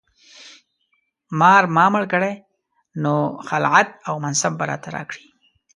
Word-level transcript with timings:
مار 1.39 1.63
ما 1.75 1.85
مړ 1.93 2.03
کړی 2.13 2.33
نو 3.03 3.13
خلعت 3.47 3.89
او 4.07 4.15
منصب 4.23 4.53
به 4.59 4.65
راته 4.71 4.89
راکړي. 4.95 5.25